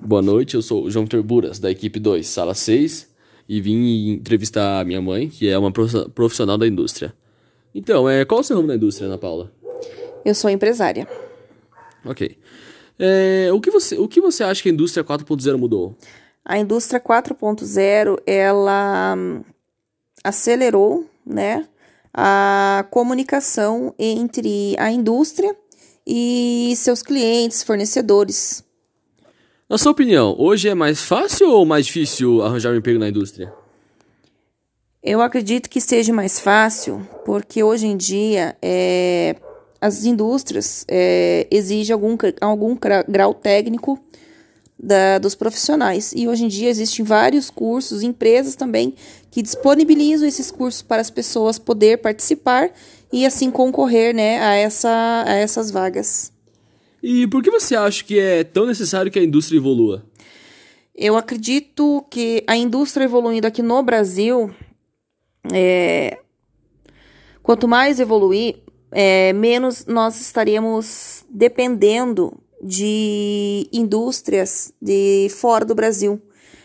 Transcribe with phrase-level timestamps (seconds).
[0.00, 3.08] Boa noite, eu sou o João Vitor Buras, da equipe 2, sala 6,
[3.48, 7.12] e vim entrevistar a minha mãe, que é uma profissional da indústria.
[7.74, 9.52] Então, é, qual é o seu ramo na indústria, Ana Paula?
[10.24, 11.06] Eu sou empresária.
[12.04, 12.38] Ok.
[12.98, 15.96] É, o, que você, o que você acha que a indústria 4.0 mudou?
[16.44, 19.42] A indústria 4.0, ela hum,
[20.24, 21.66] acelerou, né,
[22.14, 25.54] a comunicação entre a indústria
[26.06, 28.64] e seus clientes, fornecedores.
[29.68, 33.52] Na sua opinião, hoje é mais fácil ou mais difícil arranjar um emprego na indústria?
[35.02, 39.36] Eu acredito que seja mais fácil, porque hoje em dia é,
[39.78, 42.74] as indústrias é, exigem algum, algum
[43.06, 44.02] grau técnico
[44.78, 46.14] da, dos profissionais.
[46.16, 48.94] E hoje em dia existem vários cursos, empresas também,
[49.30, 52.70] que disponibilizam esses cursos para as pessoas poder participar
[53.12, 56.32] e assim concorrer né, a, essa, a essas vagas.
[57.02, 60.04] E por que você acha que é tão necessário que a indústria evolua?
[60.94, 64.50] Eu acredito que a indústria evoluindo aqui no Brasil,
[65.52, 66.18] é,
[67.40, 68.56] quanto mais evoluir,
[68.90, 76.20] é, menos nós estaríamos dependendo de indústrias de fora do Brasil.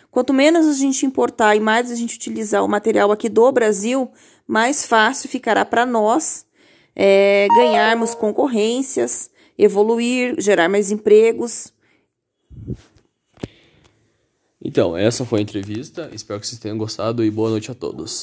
[0.09, 4.09] Quanto menos a gente importar e mais a gente utilizar o material aqui do Brasil,
[4.47, 6.45] mais fácil ficará para nós
[6.95, 11.73] é, ganharmos concorrências evoluir, gerar mais empregos.
[14.63, 16.09] Então, essa foi a entrevista.
[16.13, 18.21] Espero que vocês tenham gostado e boa noite a todos.